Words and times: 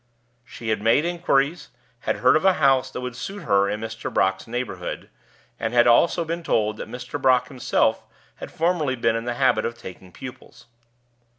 She 0.43 0.69
had 0.69 0.81
made 0.81 1.05
inquiries, 1.05 1.69
had 2.09 2.15
heard 2.15 2.35
of 2.35 2.43
a 2.43 2.53
house 2.53 2.89
that 2.89 3.01
would 3.01 3.15
suit 3.15 3.43
her 3.43 3.69
in 3.69 3.79
Mr. 3.81 4.11
Brock's 4.11 4.47
neighborhood, 4.47 5.11
and 5.59 5.75
had 5.75 5.85
also 5.85 6.25
been 6.25 6.41
told 6.41 6.77
that 6.77 6.89
Mr. 6.89 7.21
Brock 7.21 7.49
himself 7.49 8.03
had 8.37 8.49
formerly 8.49 8.95
been 8.95 9.15
in 9.15 9.25
the 9.25 9.35
habit 9.35 9.63
of 9.63 9.77
taking 9.77 10.11
pupils. 10.11 10.65